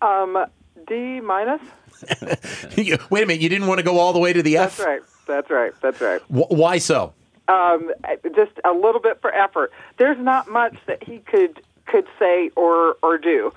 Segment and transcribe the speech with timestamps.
[0.02, 0.46] Um,
[0.86, 1.60] D minus.
[2.76, 4.86] Wait a minute, you didn't want to go all the way to the That's F?
[4.86, 5.15] That's right.
[5.26, 5.72] That's right.
[5.80, 6.20] That's right.
[6.22, 7.12] Wh- Why so?
[7.48, 7.92] Um,
[8.34, 9.72] just a little bit for effort.
[9.98, 13.52] There's not much that he could could say or or do.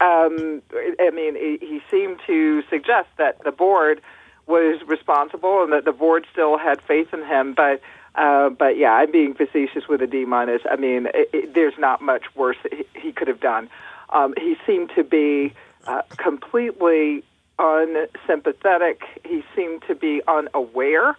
[0.00, 0.62] Um,
[1.00, 4.00] I mean, he, he seemed to suggest that the board
[4.46, 7.80] was responsible and that the board still had faith in him, but.
[8.14, 10.62] Uh, but yeah, I'm being facetious with a D minus.
[10.70, 13.68] I mean, it, it, there's not much worse that he, he could have done.
[14.08, 15.52] Um, he seemed to be
[15.86, 17.24] uh, completely
[17.58, 19.02] unsympathetic.
[19.24, 21.16] He seemed to be unaware,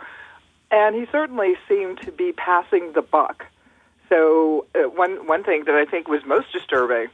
[0.72, 3.46] and he certainly seemed to be passing the buck.
[4.10, 7.08] So uh, one one thing that I think was most disturbing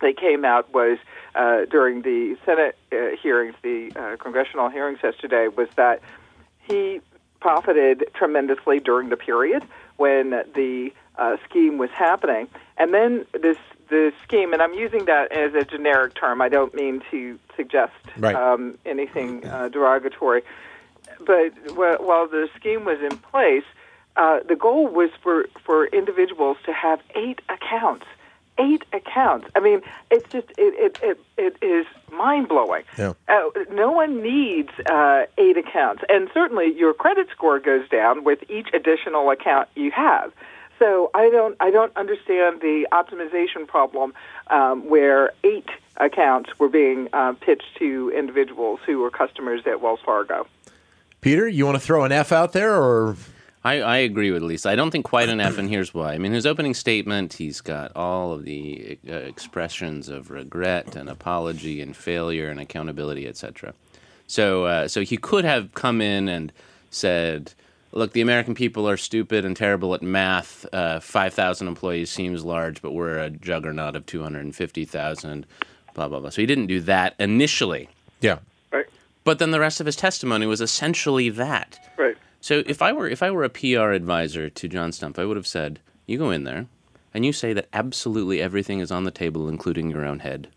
[0.00, 0.98] that came out was
[1.34, 6.00] uh, during the Senate uh, hearings, the uh, congressional hearings yesterday, was that
[6.60, 7.00] he
[7.40, 9.64] profited tremendously during the period
[9.96, 15.32] when the uh, scheme was happening, and then this the scheme, and I'm using that
[15.32, 16.40] as a generic term.
[16.40, 18.34] I don't mean to suggest Right.
[18.34, 20.42] um, anything uh, derogatory,
[21.24, 23.64] but wh- while the scheme was in place,
[24.16, 28.06] uh, the goal was for for individuals to have eight accounts.
[28.60, 29.46] Eight accounts.
[29.54, 32.82] I mean, it's just it it it, it is mind blowing.
[32.98, 33.12] Yeah.
[33.28, 38.40] Uh, no one needs uh, eight accounts, and certainly your credit score goes down with
[38.50, 40.32] each additional account you have.
[40.78, 44.14] So I don't I don't understand the optimization problem
[44.48, 50.00] um, where eight accounts were being uh, pitched to individuals who were customers at Wells
[50.04, 50.46] Fargo.
[51.20, 53.16] Peter, you want to throw an F out there or
[53.64, 54.70] I, I agree with Lisa.
[54.70, 56.14] I don't think quite an F, and here's why.
[56.14, 61.08] I mean, his opening statement, he's got all of the uh, expressions of regret and
[61.08, 63.74] apology and failure and accountability, etc.
[64.28, 66.52] So, uh, so he could have come in and
[66.90, 67.52] said,
[67.92, 70.66] "Look, the American people are stupid and terrible at math.
[70.72, 74.84] Uh, Five thousand employees seems large, but we're a juggernaut of two hundred and fifty
[74.84, 75.46] thousand.
[75.94, 77.88] Blah blah blah." So he didn't do that initially,
[78.20, 78.38] Yeah.
[78.72, 78.86] Right.
[79.24, 81.78] but then the rest of his testimony was essentially that.
[81.96, 82.16] Right.
[82.40, 85.36] So if I were if I were a PR advisor to John Stumpf, I would
[85.36, 86.66] have said, "You go in there,
[87.14, 90.48] and you say that absolutely everything is on the table, including your own head,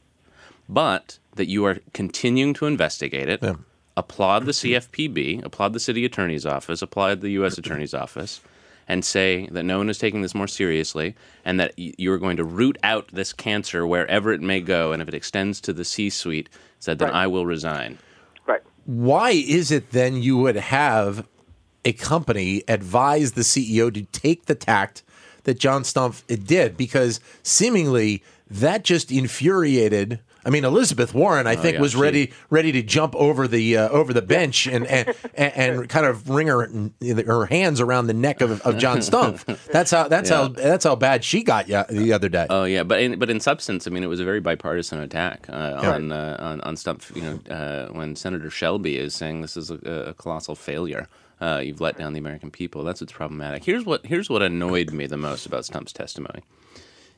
[0.70, 3.40] but that you are continuing to investigate it.
[3.42, 3.56] Yeah.
[3.98, 5.04] Applaud the mm-hmm.
[5.04, 7.54] CFPB, applaud the city attorney's office, applaud the U.S.
[7.54, 7.60] Mm-hmm.
[7.60, 8.42] attorney's office."
[8.88, 11.16] And say that no one is taking this more seriously,
[11.46, 14.92] and that y- you are going to root out this cancer wherever it may go,
[14.92, 16.50] and if it extends to the C-suite,
[16.80, 17.24] said then Right.
[17.24, 18.00] I will resign.
[18.46, 18.62] Right.
[18.86, 21.26] why is it then you would have
[21.86, 25.04] a company advise the CEO to take the tact
[25.44, 26.76] that John Stumpf did?
[26.76, 30.20] Because seemingly that just infuriated.
[30.44, 33.78] I mean, Elizabeth Warren, I think, yeah, was she- ready ready to jump over the
[33.78, 36.68] uh, over the bench and and, and kind of wring her
[37.26, 39.46] her hands around the neck of, of John Stumpf.
[39.68, 42.48] That's how that's how that's how bad she got ya the other day.
[42.50, 45.46] Oh yeah, but in, but in substance, I mean, it was a very bipartisan attack
[45.50, 45.92] uh, Yeah.
[45.94, 47.16] on, uh, on on Stumpf.
[47.16, 49.76] You know, uh, when Senator Shelby is saying this is a,
[50.10, 51.08] a colossal failure,
[51.40, 52.84] uh, you've let down the American people.
[52.84, 53.64] That's what's problematic.
[53.64, 56.42] Here's what here's what annoyed me the most about Stumpf's testimony,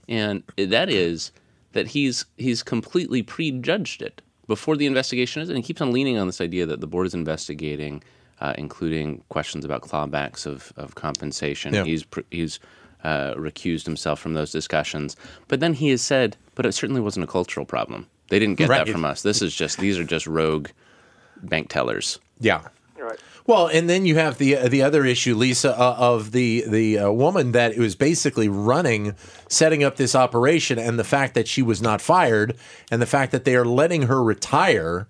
[0.10, 1.32] and that is
[1.74, 6.18] that he's he's completely prejudged it before the investigation is, and he keeps on leaning
[6.18, 8.04] on this idea that the board is investigating,
[8.42, 11.74] uh, including questions about clawbacks of, of compensation.
[11.74, 11.84] Yeah.
[11.84, 12.60] He's pr- he's
[13.04, 15.16] uh, recused himself from those discussions,
[15.48, 18.08] but then he has said, "But it certainly wasn't a cultural problem.
[18.30, 18.86] They didn't get Right.
[18.86, 19.22] that from us.
[19.22, 20.70] This is just these are just rogue
[21.42, 22.68] bank tellers." yeah.
[22.98, 23.20] Right.
[23.46, 27.12] Well, and then you have the the other issue, Lisa, uh, of the the uh,
[27.12, 29.16] woman that was basically running,
[29.50, 32.56] setting up this operation, and the fact that she was not fired,
[32.90, 35.08] and the fact that they are letting her retire,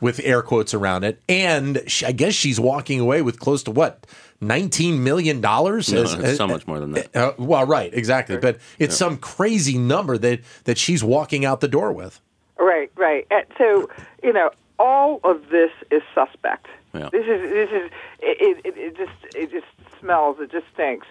[0.00, 3.70] with air quotes around it, and she, I guess she's walking away with close to
[3.70, 4.06] what.
[4.38, 5.90] Nineteen million dollars.
[5.90, 7.16] No, it's so much more than that.
[7.16, 11.68] Uh, well, right, exactly, but it's some crazy number that that she's walking out the
[11.68, 12.20] door with.
[12.58, 13.26] Right, right.
[13.56, 13.88] So
[14.22, 16.66] you know, all of this is suspect.
[16.98, 17.08] Yeah.
[17.10, 17.90] This is this is
[18.20, 19.66] it, it, it just it just
[20.00, 20.38] smells.
[20.40, 21.06] It just stinks.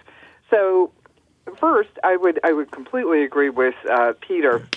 [0.49, 0.91] So
[1.59, 4.67] first, I would I would completely agree with uh, Peter.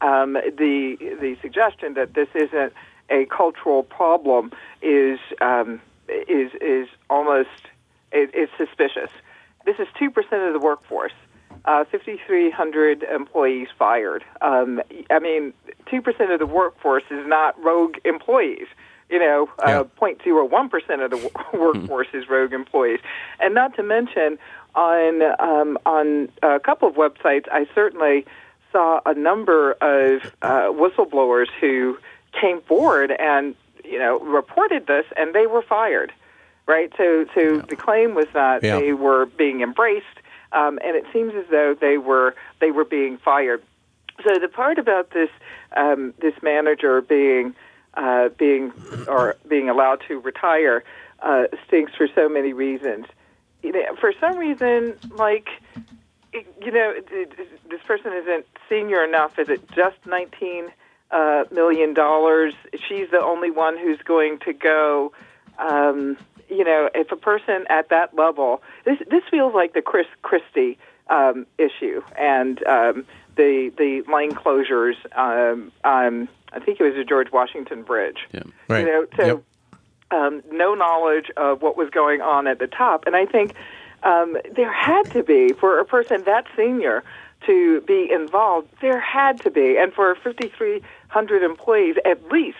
[0.00, 2.72] Um, the the suggestion that this isn't
[3.10, 4.52] a cultural problem
[4.82, 7.48] is um, is is almost
[8.12, 9.10] it, it's suspicious.
[9.64, 11.12] This is two percent of the workforce.
[11.66, 14.22] Uh, 5,300 employees fired.
[14.42, 15.54] Um, I mean,
[15.86, 18.66] 2% of the workforce is not rogue employees.
[19.10, 19.80] You know, Yeah.
[19.80, 23.00] uh, 0.01% of the workforce is rogue employees.
[23.40, 24.38] And not to mention,
[24.74, 28.24] on, um, on a couple of websites, I certainly
[28.72, 31.96] saw a number of uh, whistleblowers who
[32.40, 33.54] came forward and,
[33.84, 36.12] you know, reported this, and they were fired
[36.66, 36.90] right?
[36.96, 38.78] So, so the claim was that Yeah.
[38.78, 40.06] they were being embraced,
[40.52, 43.62] um, and it seems as though they were they were being fired.
[44.26, 45.28] So the part about this
[45.76, 47.54] um, this manager being
[47.96, 48.72] uh, being
[49.08, 50.84] or being allowed to retire
[51.20, 53.06] uh, stinks for so many reasons.
[53.62, 55.48] You know, for some reason, like
[56.32, 59.38] you know, this person isn't senior enough.
[59.38, 60.70] Is it just nineteen
[61.10, 62.54] uh, million dollars?
[62.88, 65.12] She's the only one who's going to go.
[65.58, 66.16] Um,
[66.48, 70.78] you know, if a person at that level, this this feels like the Chris Christie
[71.08, 73.06] um, issue and um,
[73.36, 74.96] the the lane closures.
[75.16, 78.26] Um, um, I think it was the George Washington Bridge.
[78.32, 78.42] Yeah.
[78.68, 78.80] Right.
[78.80, 79.42] You know, so Yep.
[80.10, 83.06] um, no knowledge of what was going on at the top.
[83.06, 83.54] And I think
[84.02, 87.02] um, there had to be, for a person that senior
[87.46, 92.56] to be involved, there had to be, and for 5,300 employees at least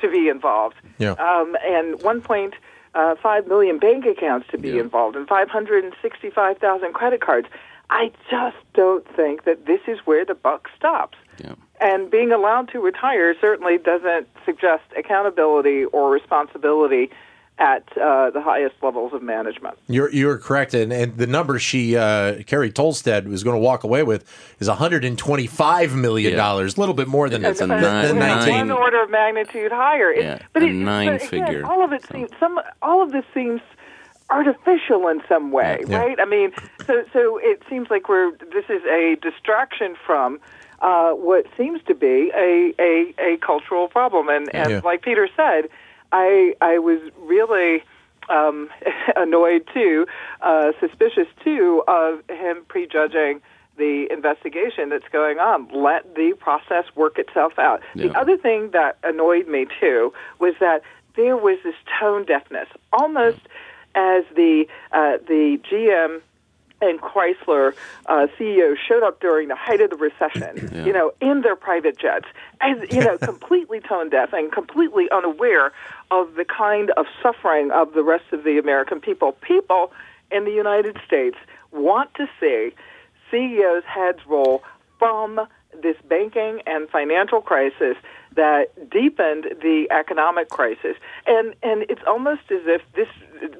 [0.00, 0.76] to be involved.
[0.98, 1.12] Yeah.
[1.12, 4.80] Um, and 1.5 million bank accounts to be Yeah.
[4.82, 7.48] involved, and 565,000 credit cards.
[7.90, 11.18] I just don't think that this is where the buck stops.
[11.42, 11.54] Yeah.
[11.82, 17.10] And being allowed to retire certainly doesn't suggest accountability or responsibility
[17.58, 19.76] at uh, the highest levels of management.
[19.88, 23.84] You're you're correct, and, and the number she uh, Carrie Tolstedt was going to walk
[23.84, 24.24] away with
[24.60, 29.02] is 125 million dollars, a little bit more than It's a nine- than one order
[29.02, 30.10] of magnitude higher.
[30.10, 31.66] It- Yeah, but a it, nine but again, figure.
[31.66, 32.58] All of it seems some.
[32.80, 33.60] All of this seems
[34.30, 35.98] artificial in some way, Yeah.
[35.98, 36.18] right?
[36.20, 36.52] I mean,
[36.86, 40.40] so so it seems like we're this is a distraction from.
[40.82, 44.80] Uh, what seems to be a, a, a cultural problem, and, and Yeah.
[44.82, 45.68] like Peter said,
[46.10, 47.84] I I was really
[48.28, 48.68] um,
[49.16, 50.06] annoyed too,
[50.40, 53.40] uh, suspicious too of him prejudging
[53.76, 55.68] the investigation that's going on.
[55.72, 57.80] Let the process work itself out.
[57.94, 60.82] The other thing that annoyed me too was that
[61.16, 63.40] there was this tone deafness, almost
[63.94, 66.20] as the uh, the GM
[66.82, 67.74] and Chrysler
[68.06, 70.84] uh, CEO showed up during the height of the recession, Yeah.
[70.84, 72.26] you know, in their private jets,
[72.60, 75.72] as you know, completely tone deaf and completely unaware
[76.10, 79.32] of the kind of suffering of the rest of the American people.
[79.40, 79.92] People
[80.30, 81.36] in the United States
[81.70, 82.74] want to see
[83.30, 84.62] CEOs' heads roll
[84.98, 85.40] from
[85.82, 87.96] this banking and financial crisis
[88.36, 90.96] that deepened the economic crisis.
[91.26, 93.08] And and it's almost as if this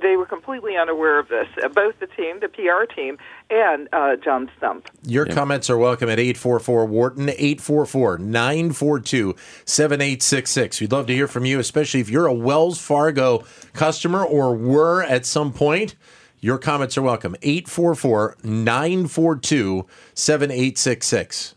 [0.00, 3.18] they were completely unaware of this, uh, both the team, the PR team,
[3.50, 4.84] and uh, John Stumpf.
[5.04, 9.34] Your comments are welcome at 844 Wharton, 844 942
[9.64, 10.80] 7866.
[10.80, 15.02] We'd love to hear from you, especially if you're a Wells Fargo customer or were
[15.02, 15.96] at some point.
[16.40, 17.36] Your comments are welcome.
[17.42, 21.54] 844 942 7866.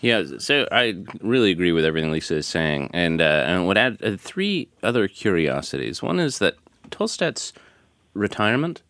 [0.00, 3.98] Yeah, so I really agree with everything Lisa is saying, and uh, and would add
[4.04, 6.02] uh, three other curiosities.
[6.02, 6.54] One is that
[6.90, 7.52] Tolstedt's
[8.14, 8.82] retirement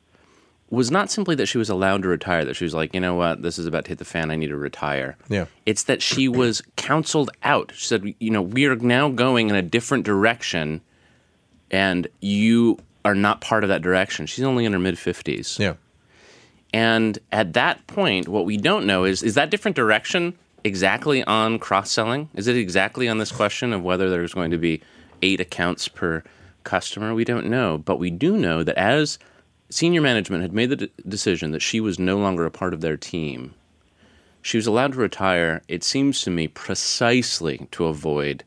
[0.68, 3.14] was not simply that she was allowed to retire; that she was like, you know
[3.14, 4.30] what, this is about to hit the fan.
[4.30, 5.16] I need to retire.
[5.28, 5.46] Yeah.
[5.64, 7.72] it's that she was counseled out.
[7.74, 10.80] She said, you know, we are now going in a different direction,
[11.70, 14.26] and you are not part of that direction.
[14.26, 15.56] She's only in her mid fifties.
[15.58, 15.74] Yeah.
[16.72, 21.58] And at that point, what we don't know is is that different direction exactly on
[21.58, 22.28] cross selling?
[22.34, 24.82] Is it exactly on this question of whether there's going to be
[25.22, 26.22] eight accounts per
[26.66, 27.14] customer?
[27.14, 27.78] We don't know.
[27.78, 29.18] But we do know that as
[29.70, 32.82] senior management had made the d- decision that she was no longer a part of
[32.82, 33.54] their team,
[34.42, 38.44] she was allowed to retire, it seems to me, precisely to avoid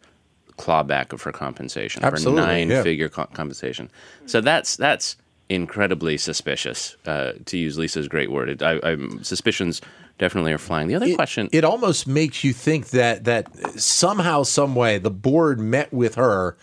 [0.58, 2.84] clawback of her compensation, Absolutely, for nine yeah.
[2.84, 3.90] figure co- compensation.
[4.28, 5.18] So that's that's
[5.50, 8.50] incredibly suspicious, uh, to use Lisa's great word.
[8.50, 9.82] It, I, I'm, suspicions
[10.20, 10.88] definitely are flying.
[10.88, 11.50] The other it, question.
[11.52, 16.56] It almost makes you think that that somehow, some way, the board met with her,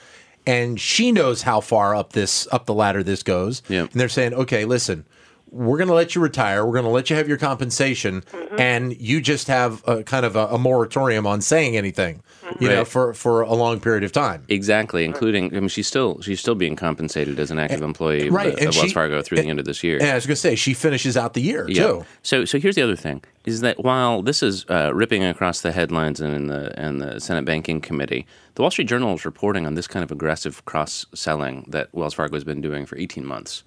[0.46, 3.62] and she knows how far up this up the ladder this goes.
[3.68, 3.82] Yeah.
[3.82, 5.04] And they're saying, okay, listen.
[5.48, 6.66] We're going to let you retire.
[6.66, 8.24] We're going to let you have your compensation,
[8.58, 12.22] and you just have a kind of a, a moratorium on saying anything,
[12.60, 14.44] you know, for for a long period of time.
[14.48, 18.48] Exactly, including I mean, she's still she's still being compensated as an active employee right,
[18.48, 19.98] of, and of Wells Fargo through the end of this year.
[19.98, 21.82] And I was going to say, she finishes out the year Yeah.
[21.86, 22.06] too.
[22.22, 25.70] So, so here's the other thing: is that while this is uh, ripping across the
[25.70, 28.26] headlines and in the and the Senate Banking Committee,
[28.56, 32.14] the Wall Street Journal is reporting on this kind of aggressive cross selling that Wells
[32.14, 33.62] Fargo has been doing for 18 months,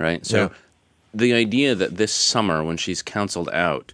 [0.00, 0.26] right?
[0.26, 0.48] So, Yeah.
[1.14, 3.92] The idea that this summer, when she's counseled out,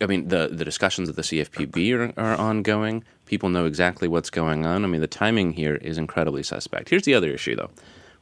[0.00, 3.04] I mean, the the discussions at the CFPB are, are ongoing.
[3.26, 4.84] People know exactly what's going on.
[4.84, 6.90] I mean, the timing here is incredibly suspect.
[6.90, 7.70] Here's the other issue, though.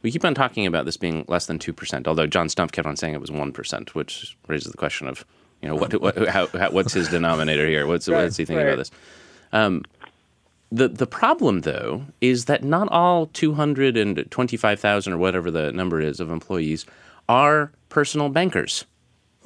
[0.02, 2.86] We keep on talking about this being less than two percent, although John Stumpf kept
[2.86, 5.24] on saying it was one percent, which raises the question of,
[5.62, 7.86] you know, what, what how, how, what's his denominator here?
[7.86, 8.72] What's Right, what's he thinking right.
[8.72, 8.90] about this?
[9.52, 9.82] Um,
[10.70, 15.18] the the problem though is that not all two hundred and twenty five thousand or
[15.18, 16.84] whatever the number is of employees
[17.28, 18.84] are personal bankers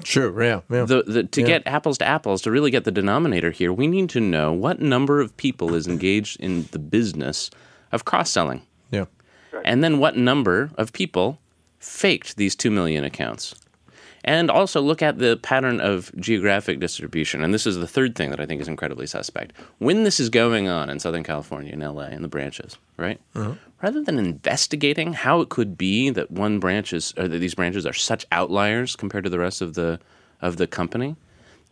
[0.05, 0.31] Sure.
[0.43, 0.61] Yeah.
[0.71, 0.85] yeah.
[0.85, 1.47] the, the, to Yeah.
[1.49, 4.81] get apples to apples, to really get the denominator here, we need to know what
[4.81, 7.51] number of people is engaged in the business
[7.91, 8.63] of cross selling.
[8.93, 9.07] yeah.
[9.65, 11.41] And then what number of people
[11.81, 13.57] faked these 2 million accounts.
[14.25, 17.43] And also look at the pattern of geographic distribution.
[17.43, 19.53] And this is the third thing that I think is incredibly suspect.
[19.79, 23.21] When this is going on in Southern California, in LA, in the branches, right?
[23.81, 27.87] Rather than investigating how it could be that one branch is, or that these branches
[27.87, 30.01] are such outliers compared to the rest of the
[30.41, 31.17] of the company,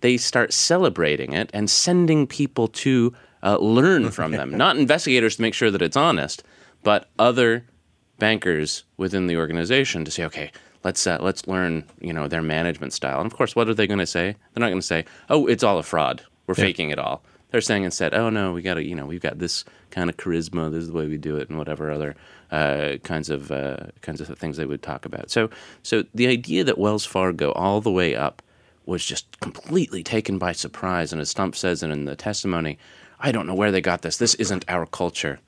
[0.00, 4.56] they start celebrating it and sending people to uh, learn from them.
[4.56, 6.42] Not investigators to make sure that it's honest,
[6.82, 7.64] but other
[8.18, 10.50] bankers within the organization to say, okay,
[10.86, 13.20] let's uh, let's learn, you know, their management style.
[13.20, 14.36] And of course, what are they going to say?
[14.54, 16.22] They're not going to say, oh, it's all a fraud.
[16.46, 17.22] We're faking it all.
[17.50, 20.16] They're saying instead, oh no, we got to, you know, we've got this kind of
[20.16, 20.70] charisma.
[20.70, 22.14] This is the way we do it, and whatever other
[22.52, 25.30] uh, kinds of uh, kinds of things they would talk about.
[25.30, 25.50] So,
[25.82, 28.42] so the idea that Wells Fargo all the way up
[28.84, 32.78] was just completely taken by surprise, and as Stumpf says, and in the testimony,
[33.18, 34.18] I don't know where they got this.
[34.18, 35.40] This isn't our culture.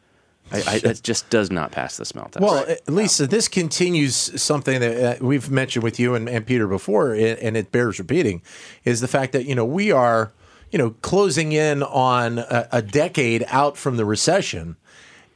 [0.50, 2.42] I, I, it just does not pass the smell test.
[2.42, 7.12] Well, Lisa, this continues something that uh, we've mentioned with you and, and Peter before,
[7.12, 8.40] and it bears repeating,
[8.84, 10.32] is the fact that you know we are,
[10.70, 14.76] you know, closing in on a, a decade out from the recession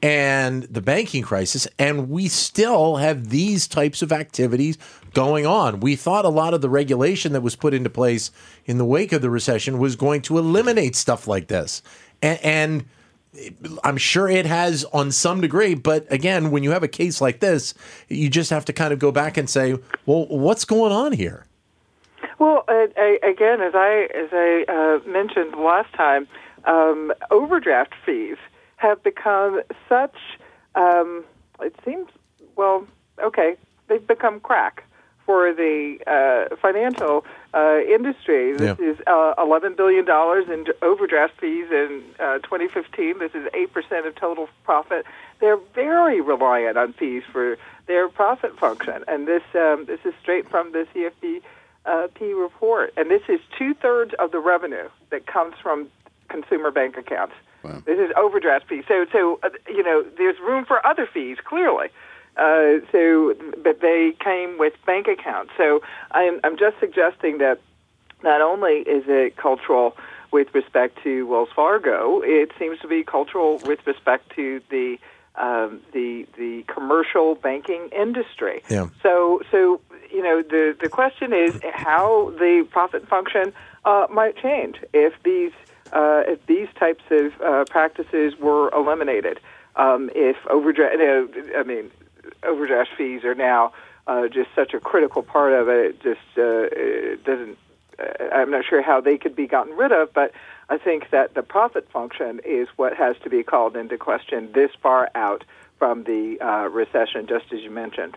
[0.02, 4.78] and the banking crisis, and we still have these types of activities
[5.12, 5.81] going on.
[5.81, 8.31] We thought a lot of the regulation that was put into place
[8.64, 11.83] in the wake of the recession was going to eliminate stuff like this,
[12.23, 12.40] and.
[12.42, 12.85] and
[13.82, 17.40] I'm sure it has on some degree, but again, when you have a case like
[17.40, 17.72] this,
[18.08, 21.46] you just have to kind of go back and say, well, what's going on here?
[22.38, 26.28] Well, uh, I, again, as I as I uh, mentioned last time,
[26.64, 28.36] um, overdraft fees
[28.76, 30.16] have become such.
[30.74, 31.24] Um,
[31.60, 32.08] it seems
[32.56, 32.86] well,
[33.22, 33.56] okay,
[33.88, 34.84] they've become crack
[35.26, 37.25] for the uh, financial
[37.55, 38.52] uh, industry.
[38.52, 38.85] This Yeah.
[38.91, 43.19] is uh, eleven billion dollars in overdraft fees in uh, 2015.
[43.19, 45.05] This is eight percent of total profit.
[45.41, 50.49] They're very reliant on fees for their profit function, and this um, this is straight
[50.49, 51.43] from the CFP
[51.87, 52.93] uh, P report.
[52.97, 55.88] And this is two thirds of the revenue that comes from
[56.29, 57.35] consumer bank accounts.
[57.85, 58.85] This is overdraft fees.
[58.88, 61.88] So, so uh, you know, there's room for other fees clearly.
[62.36, 65.52] Uh, so, but they came with bank accounts.
[65.56, 67.60] So, I'm I'm just suggesting that
[68.22, 69.96] not only is it cultural
[70.30, 74.98] with respect to Wells Fargo, it seems to be cultural with respect to the
[75.36, 78.62] um, the the commercial banking industry.
[78.68, 78.88] Yeah.
[79.02, 83.52] So so you know the the question is how the profit function
[83.84, 85.52] uh, might change if these
[85.92, 89.40] uh, if these types of uh, practices were eliminated.
[89.74, 91.90] Um, if overdraft, you know, I mean,
[92.42, 93.72] overdraft fees are now
[94.06, 95.87] uh, just such a critical part of it.
[95.87, 97.58] It just uh, it doesn't.
[97.99, 100.32] Uh, I'm not sure how they could be gotten rid of, but
[100.68, 104.70] I think that the profit function is what has to be called into question this
[104.82, 105.44] far out
[105.78, 108.16] from the uh, recession, just as you mentioned.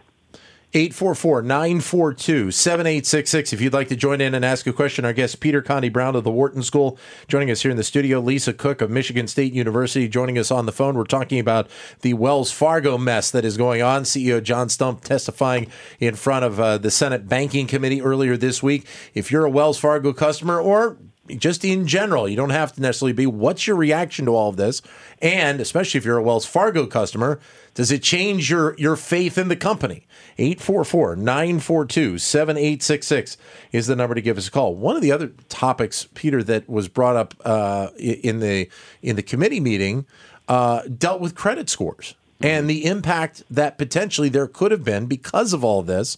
[0.76, 3.54] 844 942 7866.
[3.54, 6.18] If you'd like to join in and ask a question, our guest Peter Conti Brown
[6.18, 8.20] of the Wharton School joining us here in the studio.
[8.20, 10.96] Lisa Cook of Michigan State University joining us on the phone.
[10.96, 11.70] We're talking about
[12.02, 14.04] the Wells Fargo mess that is going on.
[14.04, 18.86] CEO John Stumpf testifying in front of uh, the Senate Banking Committee earlier this week.
[19.14, 20.98] If you're a Wells Fargo customer or
[21.30, 23.26] just in general, you don't have to necessarily be.
[23.26, 24.82] What's your reaction to all of this?
[25.22, 27.40] And especially if you're a Wells Fargo customer,
[27.74, 30.08] does it change your, your faith in the company?
[30.38, 33.38] 844 942 7866
[33.72, 34.76] is the number to give us a call.
[34.76, 38.70] One of the other topics, Peter, that was brought up uh, in, the,
[39.02, 40.06] in the committee meeting
[40.48, 45.54] uh, dealt with credit scores and the impact that potentially there could have been because
[45.54, 46.18] of all this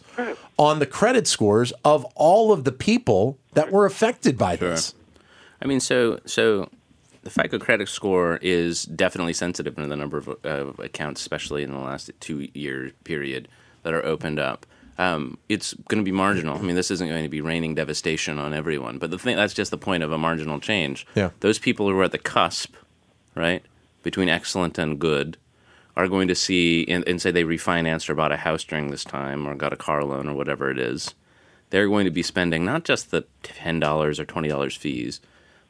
[0.58, 4.94] on the credit scores of all of the people that were affected by this.
[5.62, 6.70] I mean, so so
[7.24, 11.72] the FICO credit score is definitely sensitive to the number of uh, accounts, especially in
[11.72, 13.48] the last two year period
[13.84, 14.66] that are opened up.
[14.98, 16.58] Um, it's going to be marginal.
[16.58, 19.54] I mean, this isn't going to be raining devastation on everyone, but the thing that's
[19.54, 21.06] just the point of a marginal change.
[21.14, 21.30] Yeah.
[21.42, 22.76] Those people who are at the cusp,
[23.36, 23.64] right,
[24.02, 25.38] between excellent and good,
[25.98, 29.04] are going to see and, and say they refinanced or bought a house during this
[29.04, 31.16] time or got a car loan or whatever it is.
[31.72, 35.20] They're going to be spending not just the ten dollars or twenty dollars fees,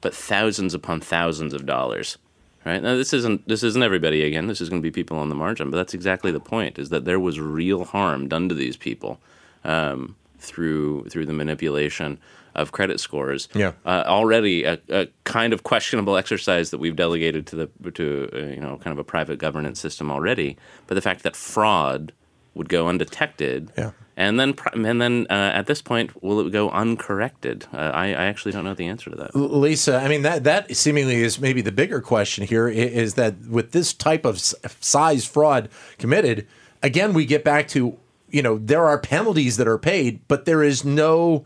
[0.02, 2.18] but thousands upon thousands of dollars.
[2.66, 4.48] Right now, this isn't this isn't everybody again.
[4.48, 6.90] This is going to be people on the margin, but that's exactly the point: is
[6.90, 9.20] that there was real harm done to these people
[9.64, 12.20] um, through through the manipulation
[12.56, 13.48] of credit scores.
[13.54, 13.74] Yeah.
[13.86, 18.38] Uh, already a, a, kind of questionable exercise that we've delegated to the to uh,
[18.38, 20.58] you know kind of a private governance system already.
[20.88, 22.14] But the fact that fraud
[22.58, 23.72] would go undetected.
[23.78, 23.92] Yeah.
[24.20, 27.68] And then, and then, uh, at this point, will it go uncorrected?
[27.72, 29.36] Uh, I, I, actually don't know the answer to that.
[29.36, 33.74] Lisa, I mean that that seemingly is maybe the bigger question here is that with
[33.74, 36.48] this type of size fraud committed,
[36.82, 38.00] again we get back to
[38.38, 41.44] you know there are penalties that are paid, but there is no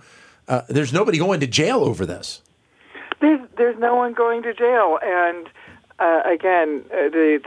[0.49, 2.41] uh, there's nobody going to jail over this.
[3.21, 5.47] There's there's no one going to jail, and
[5.99, 7.39] uh, again, uh, the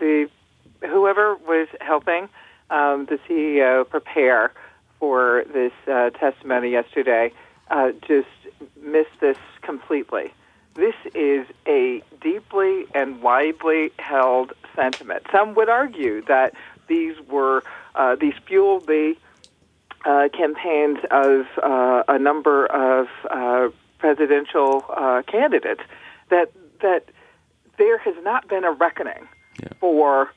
[0.81, 2.31] the whoever was helping
[2.71, 4.51] um, the CEO prepare
[4.99, 7.31] for this uh, testimony yesterday
[7.71, 8.29] uh, just
[8.81, 10.33] missed this completely.
[10.75, 15.27] This is a deeply and widely held sentiment.
[15.31, 16.55] Some would argue that
[16.89, 17.63] these were
[17.95, 19.17] uh, these fueled the
[20.05, 23.69] uh, campaigns of uh, a number of uh,
[23.99, 25.83] presidential uh, candidates.
[26.31, 27.09] That that
[27.79, 29.29] there has not been a reckoning
[29.63, 29.69] Yeah.
[29.81, 30.31] for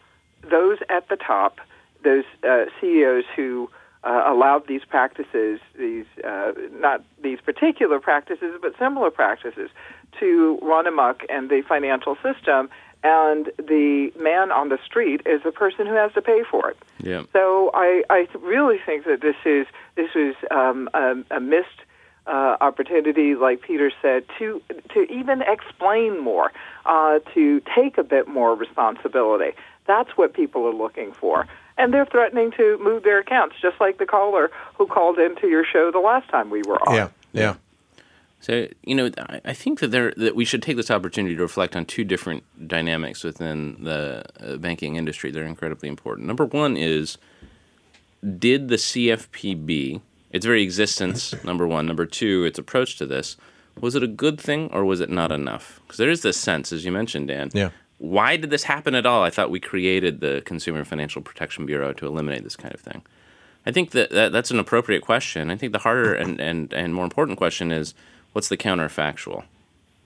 [0.44, 1.60] those at the top,
[2.04, 3.70] those uh, CEOs who
[4.04, 9.70] uh, allowed these practices, these uh, not these particular practices, but similar practices,
[10.20, 12.70] to run amok in the financial system.
[13.04, 16.78] And the man on the street is the person who has to pay for it.
[17.00, 17.24] Yeah.
[17.32, 21.82] So I, I really think that this is this is um, a, a missed
[22.26, 24.62] uh, opportunity, like Peter said, to
[24.94, 26.52] to even explain more,
[26.86, 29.56] uh, to take a bit more responsibility.
[29.86, 34.00] That's what people are looking for, and they're threatening to move their accounts, just like
[34.00, 36.96] the caller who called into your show the last time we were on.
[36.96, 37.56] Yeah, yeah.
[38.40, 39.10] So you know,
[39.46, 42.44] I- think that there that we should take this opportunity to reflect on two different
[42.68, 46.28] dynamics within the uh, banking industry They're incredibly important.
[46.28, 47.18] Number one is,
[48.38, 53.38] did the CFPB, its very existence, number one, number two, its approach to this,
[53.80, 55.82] was it a good thing or was it not enough?
[55.84, 57.50] Because there is this sense, as you mentioned, Dan.
[57.54, 57.70] Yeah.
[58.00, 59.24] Why did this happen at all?
[59.24, 63.02] I thought we created the Consumer Financial Protection Bureau to eliminate this kind of thing.
[63.66, 65.50] I think that, that that's an appropriate question.
[65.50, 67.94] I think the harder and, and, and more important question is
[68.38, 69.46] what's the counterfactual?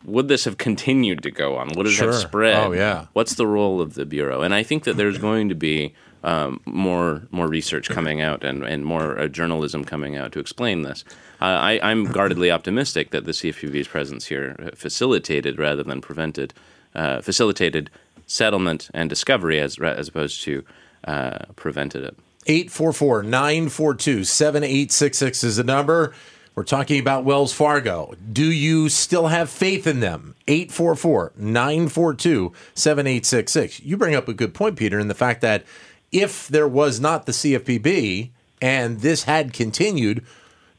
[0.05, 1.67] Would this have continued to go on?
[1.75, 2.13] Would it Sure.
[2.13, 2.55] have spread?
[2.65, 3.07] Oh, yeah.
[3.11, 4.41] What's the role of the bureau?
[4.41, 8.63] And I think that there's going to be um, more more research coming out and
[8.63, 11.03] and more uh, journalism coming out to explain this.
[11.41, 16.53] Uh, I, I'm guardedly optimistic that the CFPB's presence here uh, facilitated rather than prevented
[16.95, 17.89] uh, facilitated
[18.27, 20.63] settlement and discovery as as opposed to
[21.03, 22.15] uh, prevented it.
[22.47, 26.13] 844 942 7866 is the number.
[26.61, 28.13] We're talking about Wells Fargo.
[28.31, 30.35] Do you still have faith in them?
[30.47, 33.79] 844 942 7866.
[33.79, 35.63] You bring up a good point, Peter, in the fact that
[36.11, 38.29] if there was not the CFPB
[38.61, 40.23] and this had continued,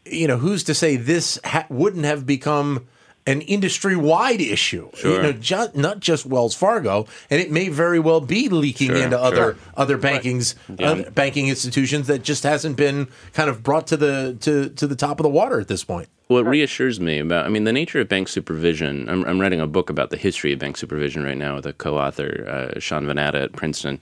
[0.04, 2.86] you know, who's to say this ha- wouldn't have become
[3.26, 4.90] an industry wide issue?
[5.02, 8.96] You know, ju- not just Wells Fargo, and it may very well be leaking Sure,
[8.96, 9.56] into other sure.
[9.76, 10.90] other bankings Yeah.
[10.90, 14.96] other banking institutions that just hasn't been kind of brought to the to to the
[14.96, 16.08] top of the water at this point.
[16.28, 19.06] What reassures me about, I mean, the nature of bank supervision.
[19.08, 21.74] I'm, I'm writing a book about the history of bank supervision right now with a
[21.74, 24.00] co-author, uh, Sean Vanatta at Princeton.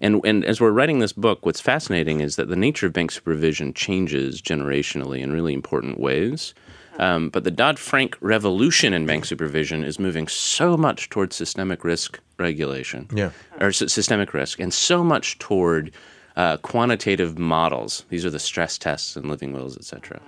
[0.00, 3.12] And, and as we're writing this book, what's fascinating is that the nature of bank
[3.12, 6.54] supervision changes generationally in really important ways.
[6.98, 11.84] Um, but the Dodd Frank revolution in bank supervision is moving so much towards systemic
[11.84, 13.30] risk regulation, Yeah.
[13.60, 15.92] or s- systemic risk, and so much toward
[16.36, 18.04] uh, quantitative models.
[18.08, 20.20] These are the stress tests and living wills, et cetera.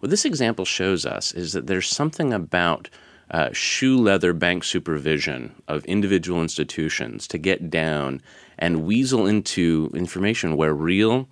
[0.00, 2.88] What this example shows us is that there's something about
[3.30, 8.20] uh, shoe leather bank supervision of individual institutions to get down
[8.58, 11.28] and weasel into information where real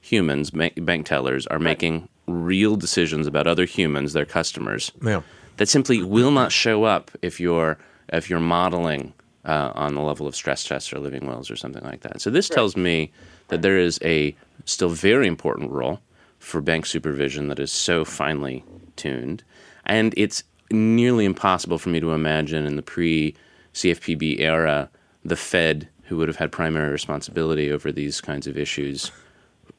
[0.00, 5.22] humans, bank tellers, are making real decisions about other humans, their customers, Yeah.
[5.56, 7.78] that simply will not show up if you're
[8.12, 9.14] if you're modeling
[9.46, 12.20] uh, on the level of stress tests or living wills or something like that.
[12.20, 13.10] So this tells me
[13.48, 16.00] that there is a still very important role
[16.38, 18.64] for bank supervision that is so finely
[18.96, 19.42] tuned,
[19.86, 23.34] and it's nearly impossible for me to imagine in the pre
[23.74, 24.90] CFPB era
[25.24, 29.10] the Fed, who would have had primary responsibility over these kinds of issues,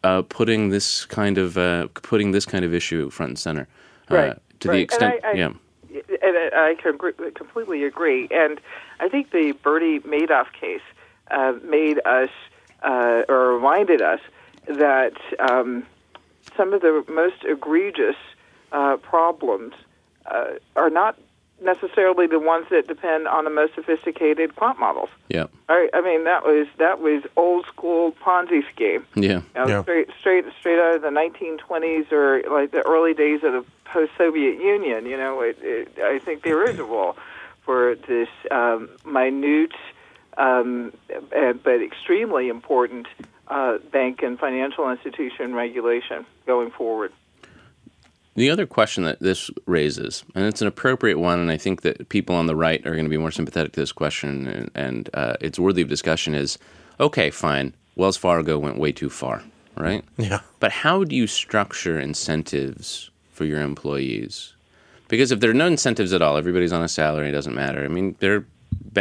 [0.03, 3.67] uh, putting this kind of uh, putting this kind of issue front and center.
[4.11, 4.75] Uh, Right, to right.
[4.75, 5.51] the extent, I- I- yeah.
[6.21, 8.27] and I I can agree- completely agree.
[8.31, 8.59] And
[8.99, 10.81] I think the Bernie Madoff case
[11.31, 12.29] uh, made us
[12.83, 14.19] uh, or reminded us
[14.67, 15.85] that um,
[16.57, 18.17] some of the most egregious
[18.73, 19.73] uh, problems
[20.25, 21.17] uh, are not
[21.63, 25.09] necessarily the ones that depend on the most sophisticated quant models.
[25.29, 25.47] Yeah.
[25.69, 29.05] I, I mean, that was that was old school Ponzi scheme.
[29.15, 29.41] Yeah.
[29.41, 29.81] You know, Yeah.
[29.83, 34.59] straight straight straight out of the 1920s or like the early days of the post-Soviet
[34.59, 35.05] Union.
[35.05, 37.15] You know, it, it, I think there is a role
[37.65, 39.73] for this um, minute
[40.37, 40.91] um,
[41.29, 43.07] but extremely important
[43.47, 47.11] uh, bank and financial institution regulation going forward.
[48.35, 52.09] The other question that this raises, and it's an appropriate one, and I think that
[52.09, 55.09] people on the right are going to be more sympathetic to this question, and, and
[55.13, 56.57] uh, it's worthy of discussion, is
[56.99, 59.43] okay, fine, Wells Fargo went way too far,
[59.77, 60.03] right?
[60.17, 60.39] Yeah.
[60.59, 64.53] But how do you structure incentives for your employees?
[65.09, 67.85] Because if there are no incentives at all, everybody's on a salary, it doesn't matter.
[67.85, 68.45] I mean, they're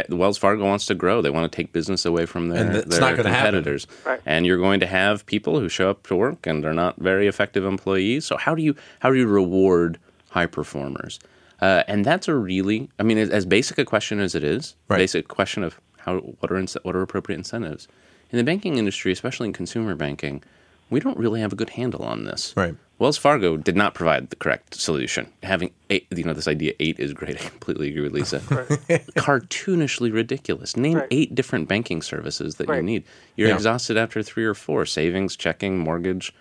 [0.09, 1.21] Wells Fargo wants to grow.
[1.21, 3.87] They want to take business away from their, And it's their not competitors.
[4.05, 4.19] Right.
[4.25, 7.27] And you're going to have people who show up to work and they're not very
[7.27, 8.25] effective employees.
[8.25, 9.99] So how do you how do you reward
[10.31, 11.19] high performers?
[11.61, 14.75] Uh, and that's a really, I mean, as, as basic a question as it is,
[14.89, 14.97] Right.
[14.97, 17.87] basic question of how what are ince- what are appropriate incentives
[18.31, 20.43] in the banking industry, especially in consumer banking.
[20.93, 22.53] We don't really have a good handle on this.
[22.55, 22.75] Right.
[22.99, 25.27] Wells Fargo did not provide the correct solution.
[25.41, 27.35] Having eight, you know, this idea eight is great.
[27.41, 28.39] I completely agree with Lisa.
[29.17, 30.77] Cartoonishly ridiculous.
[30.77, 31.07] Name Right.
[31.11, 33.03] eight different banking services that you need.
[33.35, 33.55] You're Yeah.
[33.55, 36.33] exhausted after three or four: savings, checking, mortgage,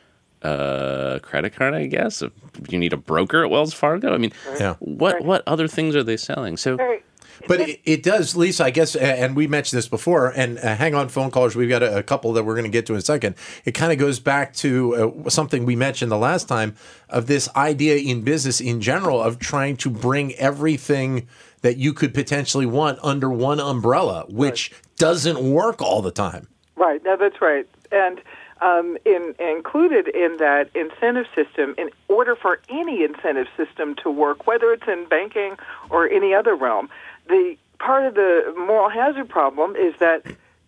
[0.42, 1.74] uh, credit card.
[1.74, 2.22] I guess.
[2.68, 4.12] You need a broker at Wells Fargo.
[4.14, 4.74] I mean, Yeah.
[4.80, 6.56] what what other things are they selling?
[6.56, 7.01] So Right.
[7.48, 10.94] But it, it does, Lisa, I guess, and we mentioned this before, and uh, hang
[10.94, 12.98] on, phone callers, we've got a, a couple that we're going to get to in
[12.98, 13.34] a second.
[13.64, 16.76] It kind of goes back to uh, something we mentioned the last time
[17.08, 21.28] of this idea in business in general of trying to bring everything
[21.62, 26.48] that you could potentially want under one umbrella, which doesn't work all the time.
[26.76, 27.02] Right.
[27.04, 27.66] No, that's right.
[27.90, 28.20] And
[28.60, 34.46] um, in, included in that incentive system, in order for any incentive system to work,
[34.46, 35.56] whether it's in banking
[35.90, 36.88] or any other realm,
[37.32, 40.24] the part of the moral hazard problem is that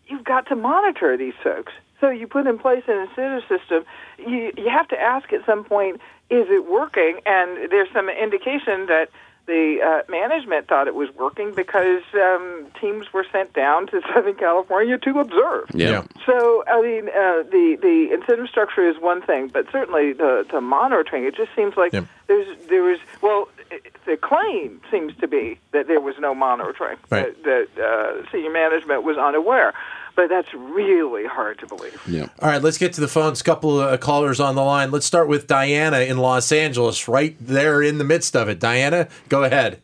[0.08, 1.72] you've got to monitor these folks.
[2.00, 3.84] So you put in place an incentive system.
[4.18, 6.00] You you have to ask at some point,
[6.30, 7.20] is it working?
[7.24, 9.10] And there's some indication that
[9.46, 14.34] the uh, management thought it was working because um, teams were sent down to Southern
[14.36, 15.66] California to observe.
[15.74, 15.90] yeah.
[15.90, 16.02] Yeah.
[16.26, 20.60] So, I mean, uh, the the incentive structure is one thing, but certainly the the
[20.60, 21.24] monitoring.
[21.24, 22.04] It just seems like Yep.
[22.26, 26.98] there's there was well, it- the claim seems to be that there was no monitoring.
[27.10, 27.42] Right.
[27.44, 29.72] That, that uh, senior management was unaware,
[30.16, 32.00] but that's really hard to believe.
[32.06, 32.28] Yeah.
[32.40, 33.40] All right, let's get to the phones.
[33.40, 34.90] A couple of callers on the line.
[34.90, 38.60] Let's start with Diana in Los Angeles, right there in the midst of it.
[38.60, 39.80] Diana, go ahead.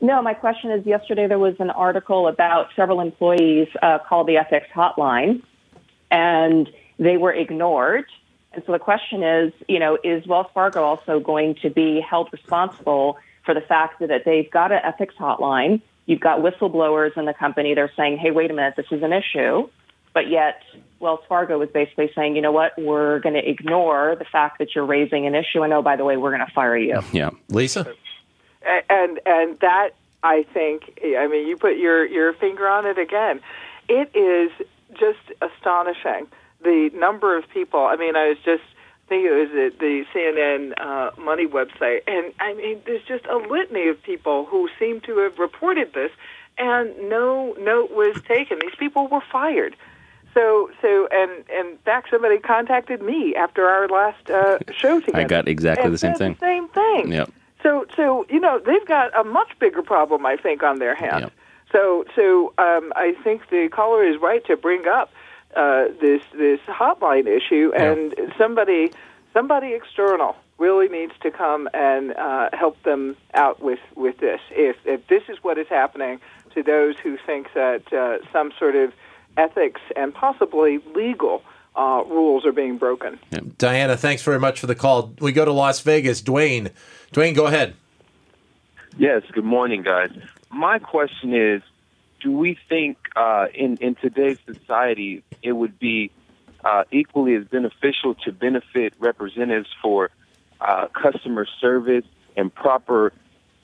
[0.00, 4.36] No, my question is yesterday there was an article about several employees uh, called the
[4.36, 5.42] ethics hotline,
[6.10, 8.04] and they were ignored.
[8.52, 12.28] And so the question is, you know, is Wells Fargo also going to be held
[12.32, 15.82] responsible for the fact that they've got an ethics hotline?
[16.08, 17.74] You've got whistleblowers in the company.
[17.74, 19.68] They're saying, hey, wait a minute, this is an issue.
[20.14, 20.62] But yet,
[21.00, 24.74] Wells Fargo is basically saying, you know what, we're going to ignore the fact that
[24.74, 25.62] you're raising an issue.
[25.62, 26.98] And oh, by the way, we're going to fire you.
[27.12, 27.28] Yeah.
[27.50, 27.94] Lisa?
[28.66, 29.90] A- and and that
[30.22, 33.40] I think I mean you put your your finger on it again.
[33.88, 34.50] It is
[34.98, 36.26] just astonishing
[36.62, 37.80] the number of people.
[37.80, 38.64] I mean, I was just
[39.08, 43.36] thinking it was the, the CNN uh, Money website, and I mean, there's just a
[43.36, 46.10] litany of people who seem to have reported this,
[46.58, 48.58] and no note was taken.
[48.60, 49.76] These people were fired.
[50.34, 55.18] So, so, and and in fact, somebody contacted me after our last uh, show together.
[55.18, 56.36] I got exactly and the same thing.
[56.38, 57.12] The same thing.
[57.12, 57.32] Yep.
[57.62, 61.22] So, so you know, they've got a much bigger problem, I think, on their hands.
[61.22, 61.32] Yep.
[61.72, 65.10] So, so um, I think the caller is right to bring up
[65.56, 68.92] uh, this this hotline issue, and somebody
[69.32, 74.40] somebody external really needs to come and uh, help them out with, with this.
[74.50, 76.20] If, if this is what is happening
[76.54, 78.92] to those who think that uh, some sort of
[79.36, 81.42] ethics and possibly legal
[81.76, 83.20] uh, rules are being broken.
[83.56, 85.14] Diana, thanks very much for the call.
[85.20, 86.20] We go to Las Vegas.
[86.20, 86.72] Dwayne,
[87.12, 87.74] Dwayne, go ahead.
[88.96, 90.10] Yes, good morning, guys.
[90.50, 91.62] My question is
[92.20, 96.10] do we think uh, in, in today's society it would be
[96.64, 100.10] uh, equally as beneficial to benefit representatives for
[100.60, 102.04] uh, customer service
[102.36, 103.12] and proper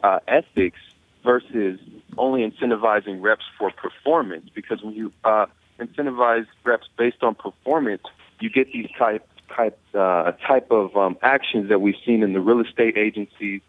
[0.03, 0.79] uh, ethics
[1.25, 1.81] versus
[2.19, 4.49] only incentivizing reps for performance?
[4.55, 5.47] Because when you uh,
[5.81, 8.03] incentivize reps based on performance,
[8.41, 12.41] you get these type type uh, type of um, actions that we've seen in the
[12.41, 13.61] real estate agencies,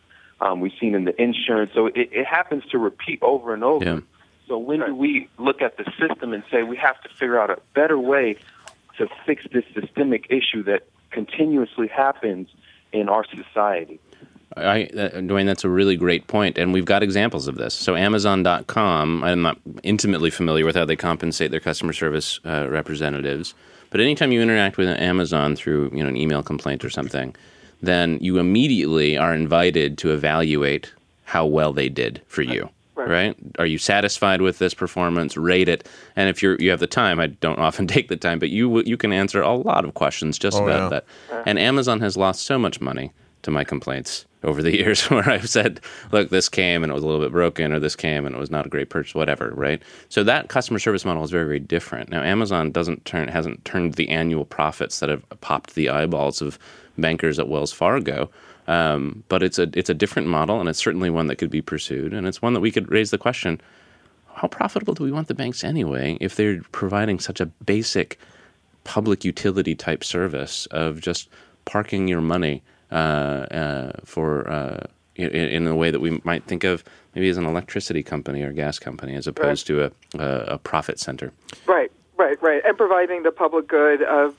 [0.42, 1.72] um, we've seen in the insurance.
[1.74, 3.86] So it, it happens to repeat over and over.
[3.86, 4.00] Yeah.
[4.48, 7.50] So when do we look at the system and say we have to figure out
[7.50, 8.38] a better way
[8.98, 12.50] to fix this systemic issue that continuously happens
[12.92, 14.00] in our society?
[14.56, 17.74] I, uh, Dwayne, that's a really great point, and we've got examples of this.
[17.74, 23.54] So, Amazon.com, I'm not intimately familiar with how they compensate their customer service uh, representatives,
[23.90, 27.36] but anytime you interact with Amazon through you know an email complaint or something,
[27.82, 30.94] then you immediately are invited to evaluate
[31.26, 32.70] how well they did for you.
[32.96, 33.10] Right.
[33.10, 33.36] Right.
[33.60, 35.36] Are you satisfied with this performance?
[35.36, 38.40] Rate it, and if you're you have the time, I don't often take the time,
[38.40, 41.02] but you you can answer a lot of questions just Oh, about yeah.
[41.30, 41.44] that.
[41.46, 43.12] And Amazon has lost so much money
[43.44, 45.80] to my complaints over the years where I've said,
[46.12, 48.40] look, this came and it was a little bit broken, or this came and it
[48.40, 49.82] was not a great purchase, whatever, right?
[50.10, 52.10] So that customer service model is very, very different.
[52.10, 56.58] Now Amazon doesn't turn hasn't turned the annual profits that have popped the eyeballs of
[56.98, 58.30] bankers at Wells Fargo.
[58.68, 61.62] Um, but it's a it's a different model, and it's certainly one that could be
[61.62, 63.62] pursued, and it's one that we could raise the question:
[64.34, 68.18] How profitable do we want the banks anyway if they're providing such a basic
[68.84, 71.30] public utility type service of just
[71.66, 72.94] parking your money uh,
[73.52, 77.46] uh, for uh, in, in a way that we might think of maybe as an
[77.46, 81.32] electricity company or gas company as opposed to a, a, a profit center.
[81.66, 82.62] Right, right, right.
[82.66, 84.36] And providing the public good of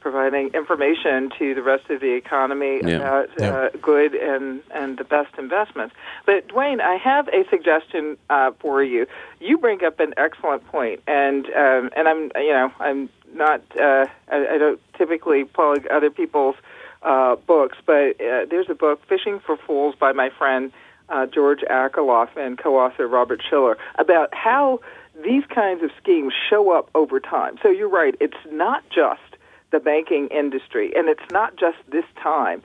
[0.00, 2.96] providing information to the rest of the economy Yeah.
[2.96, 3.50] about Yeah.
[3.50, 5.94] Uh, good and, and the best investments.
[6.26, 9.06] But, Dwayne, I have a suggestion uh, for you.
[9.40, 14.06] You bring up an excellent point, and um, and I'm you know I'm not uh,
[14.30, 16.56] I, I don't typically plug other people's
[17.02, 20.72] uh, books, but uh, there's a book, Phishing for Phools, by my friend
[21.08, 24.80] uh, George Akerlof and co-author Robert Shiller, about how
[25.22, 27.56] these kinds of schemes show up over time.
[27.62, 29.20] So you're right; it's not just
[29.70, 32.62] the banking industry, and it's not just this time.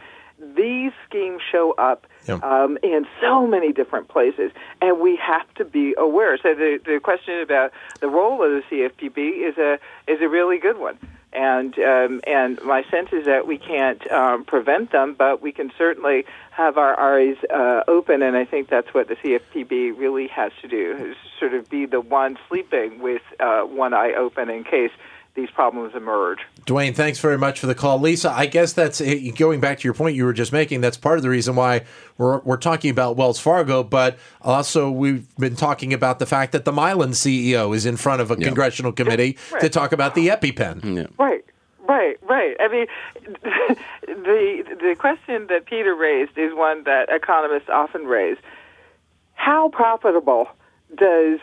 [0.55, 2.35] These schemes show up Yeah.
[2.35, 6.37] um, in so many different places, and we have to be aware.
[6.37, 10.57] So the the question about the role of the CFPB is a is a really
[10.57, 10.97] good one.
[11.33, 15.71] And um, and my sense is that we can't um, prevent them, but we can
[15.77, 18.21] certainly have our eyes uh, open.
[18.21, 21.85] And I think that's what the CFPB really has to do: is sort of be
[21.87, 24.91] the one sleeping with uh, one eye open in case
[25.35, 26.39] these problems emerge.
[26.65, 27.99] Dwayne, thanks very much for the call.
[27.99, 30.81] Lisa, I guess that's eh, going back to your point you were just making.
[30.81, 31.83] That's part of the reason why
[32.17, 36.65] we're, we're talking about Wells Fargo, but also we've been talking about the fact that
[36.65, 39.73] the Mylan CEO is in front of a congressional committee to Right.
[39.73, 40.95] talk about the EpiPen.
[40.97, 41.07] Yeah.
[41.17, 41.43] Right,
[41.87, 42.55] right, right.
[42.59, 42.85] I mean,
[44.07, 48.37] the the question that Peter raised is one that economists often raise.
[49.33, 50.47] How profitable
[50.95, 51.39] does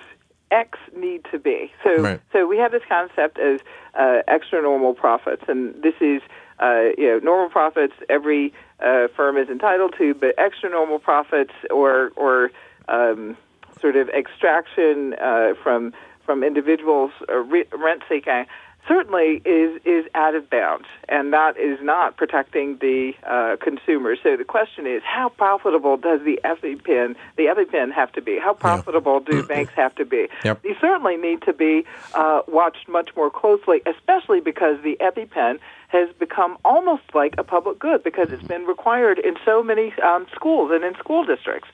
[0.50, 1.72] X need to be?
[1.84, 2.20] So, Right.
[2.32, 3.60] so we have this concept of
[3.94, 6.22] uh, extra normal profits, and this is
[6.60, 11.52] uh, you know normal profits every uh, firm is entitled to, but extra normal profits
[11.70, 12.50] or or
[12.88, 13.36] um,
[13.80, 15.92] sort of extraction uh, from
[16.24, 18.44] from individuals uh, re- rent seeking
[18.88, 24.16] certainly is is out of bounds, and that is not protecting the uh, consumer.
[24.22, 28.38] So the question is, how profitable does the EpiPen the EpiPen have to be?
[28.38, 30.28] How profitable do banks have to be?
[30.44, 30.62] Yep.
[30.62, 36.08] These certainly need to be uh, watched much more closely, especially because the EpiPen has
[36.18, 40.70] become almost like a public good because it's been required in so many um, schools
[40.72, 41.68] and in school districts.